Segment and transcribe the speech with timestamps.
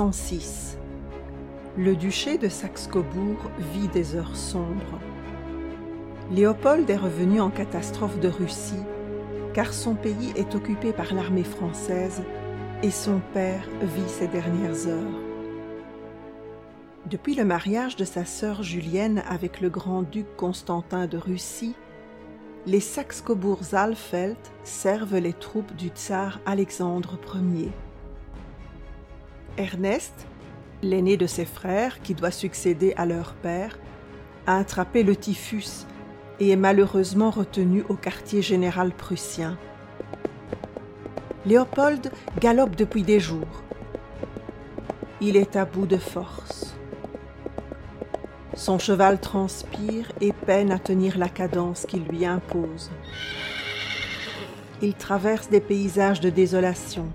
[0.00, 0.78] 1706.
[1.76, 4.98] Le duché de Saxe-Cobourg vit des heures sombres.
[6.32, 8.82] Léopold est revenu en catastrophe de Russie
[9.52, 12.22] car son pays est occupé par l'armée française
[12.82, 15.20] et son père vit ses dernières heures.
[17.04, 21.74] Depuis le mariage de sa sœur Julienne avec le grand-duc Constantin de Russie,
[22.66, 27.70] les Saxe-Cobourg-Saalfeld servent les troupes du tsar Alexandre Ier.
[29.56, 30.26] Ernest,
[30.82, 33.78] l'aîné de ses frères qui doit succéder à leur père,
[34.46, 35.86] a attrapé le typhus
[36.38, 39.58] et est malheureusement retenu au quartier général prussien.
[41.46, 43.62] Léopold galope depuis des jours.
[45.20, 46.74] Il est à bout de force.
[48.54, 52.90] Son cheval transpire et peine à tenir la cadence qu'il lui impose.
[54.82, 57.06] Il traverse des paysages de désolation.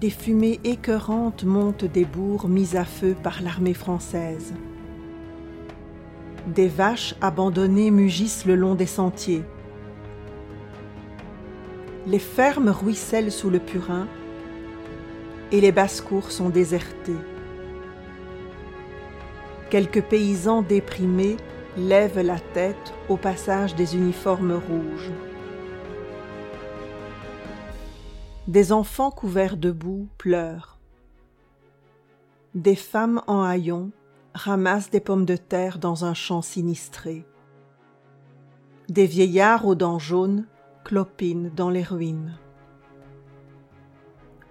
[0.00, 4.54] Des fumées écœurantes montent des bourgs mis à feu par l'armée française.
[6.46, 9.42] Des vaches abandonnées mugissent le long des sentiers.
[12.06, 14.08] Les fermes ruissellent sous le purin
[15.52, 17.12] et les basses-cours sont désertées.
[19.68, 21.36] Quelques paysans déprimés
[21.76, 25.10] lèvent la tête au passage des uniformes rouges.
[28.48, 30.78] Des enfants couverts de boue pleurent.
[32.54, 33.90] Des femmes en haillons
[34.32, 37.26] ramassent des pommes de terre dans un champ sinistré.
[38.88, 40.46] Des vieillards aux dents jaunes
[40.84, 42.38] clopinent dans les ruines.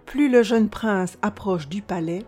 [0.06, 2.26] Plus le jeune prince approche du palais,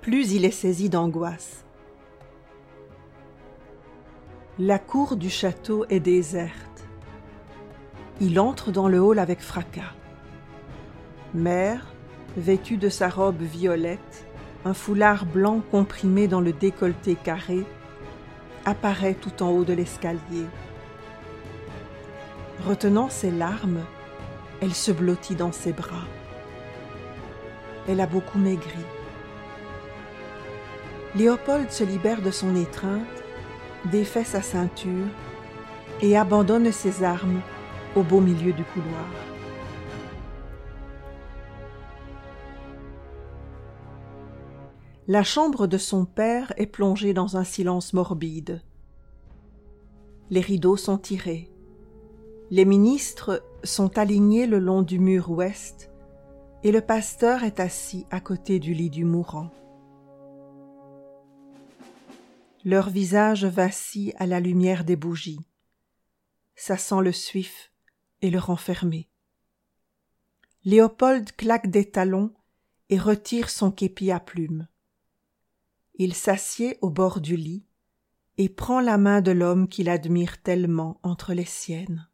[0.00, 1.64] plus il est saisi d'angoisse.
[4.58, 6.84] La cour du château est déserte.
[8.20, 9.94] Il entre dans le hall avec fracas.
[11.34, 11.86] Mère,
[12.36, 14.26] vêtue de sa robe violette,
[14.64, 17.64] un foulard blanc comprimé dans le décolleté carré,
[18.64, 20.46] apparaît tout en haut de l'escalier.
[22.64, 23.80] Retenant ses larmes,
[24.60, 26.06] elle se blottit dans ses bras.
[27.88, 28.84] Elle a beaucoup maigri.
[31.16, 33.00] Léopold se libère de son étreinte,
[33.86, 35.06] défait sa ceinture
[36.02, 37.40] et abandonne ses armes
[37.94, 39.35] au beau milieu du couloir.
[45.08, 48.60] La chambre de son père est plongée dans un silence morbide.
[50.30, 51.48] Les rideaux sont tirés.
[52.50, 55.92] Les ministres sont alignés le long du mur ouest
[56.64, 59.52] et le pasteur est assis à côté du lit du mourant.
[62.64, 65.46] Leurs visages vacillent à la lumière des bougies.
[66.56, 67.70] Ça sent le suif
[68.22, 69.08] et le renfermé.
[70.64, 72.32] Léopold claque des talons
[72.88, 74.66] et retire son képi à plumes.
[75.96, 77.64] Il s'assied au bord du lit
[78.38, 82.08] et prend la main de l'homme qu'il admire tellement entre les siennes.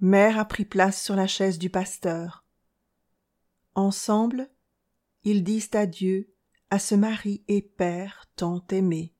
[0.00, 2.44] Mère a pris place sur la chaise du pasteur.
[3.74, 4.50] Ensemble,
[5.24, 6.34] ils disent adieu
[6.68, 9.14] à ce mari et père tant aimé.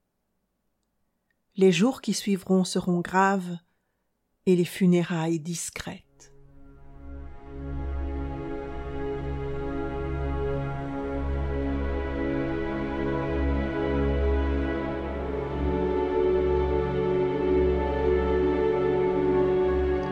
[1.57, 3.57] Les jours qui suivront seront graves
[4.45, 6.06] et les funérailles discrètes.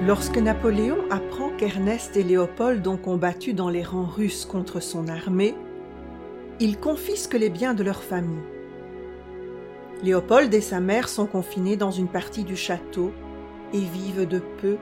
[0.06, 5.54] Lorsque Napoléon apprend qu'Ernest et Léopold ont combattu dans les rangs russes contre son armée,
[6.60, 8.42] ils confisquent les biens de leur famille.
[10.02, 13.12] Léopold et sa mère sont confinés dans une partie du château
[13.72, 14.76] et vivent de peu,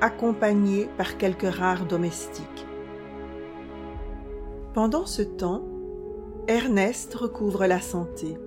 [0.00, 2.66] accompagnés par quelques rares domestiques.
[4.72, 5.64] Pendant ce temps,
[6.46, 8.38] Ernest recouvre la santé.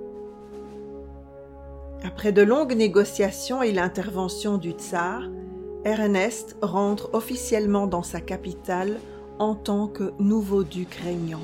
[2.02, 5.24] Après de longues négociations et l'intervention du tsar,
[5.88, 9.00] Ernest rentre officiellement dans sa capitale
[9.40, 11.40] en tant que nouveau duc régnant.